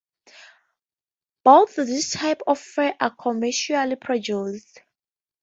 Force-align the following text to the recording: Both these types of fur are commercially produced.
Both 1.43 1.75
these 1.75 2.11
types 2.13 2.41
of 2.47 2.57
fur 2.57 2.91
are 2.99 3.15
commercially 3.15 3.97
produced. 3.97 4.81